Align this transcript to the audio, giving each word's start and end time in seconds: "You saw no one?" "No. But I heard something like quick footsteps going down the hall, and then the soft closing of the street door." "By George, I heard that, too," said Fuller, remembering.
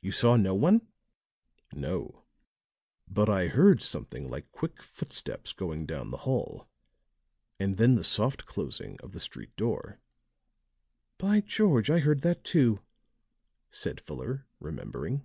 "You 0.00 0.10
saw 0.10 0.36
no 0.36 0.56
one?" 0.56 0.88
"No. 1.72 2.24
But 3.06 3.28
I 3.30 3.46
heard 3.46 3.80
something 3.80 4.28
like 4.28 4.50
quick 4.50 4.82
footsteps 4.82 5.52
going 5.52 5.86
down 5.86 6.10
the 6.10 6.16
hall, 6.26 6.68
and 7.60 7.76
then 7.76 7.94
the 7.94 8.02
soft 8.02 8.44
closing 8.44 8.98
of 9.02 9.12
the 9.12 9.20
street 9.20 9.54
door." 9.54 10.00
"By 11.16 11.42
George, 11.42 11.90
I 11.90 12.00
heard 12.00 12.22
that, 12.22 12.42
too," 12.42 12.80
said 13.70 14.00
Fuller, 14.00 14.48
remembering. 14.58 15.22